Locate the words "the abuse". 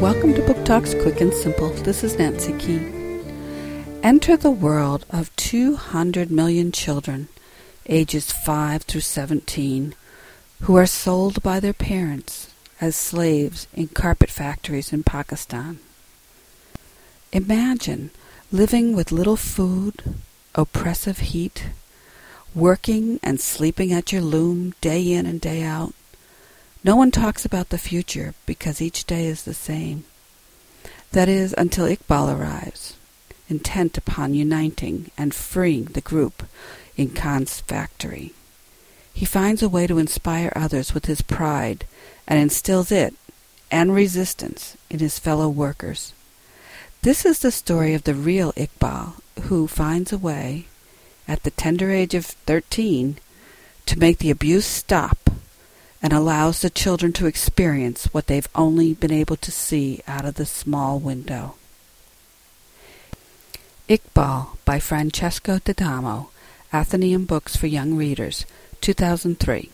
54.18-54.66